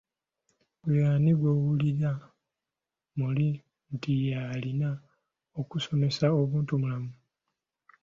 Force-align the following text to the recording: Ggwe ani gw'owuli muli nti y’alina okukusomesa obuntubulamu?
Ggwe 0.83 1.01
ani 1.13 1.31
gw'owuli 1.39 1.89
muli 3.17 3.49
nti 3.93 4.11
y’alina 4.29 4.89
okukusomesa 5.59 6.25
obuntubulamu? 6.41 7.11